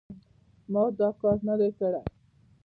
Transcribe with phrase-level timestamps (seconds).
[0.71, 2.01] ما دا کار نه دی کړی.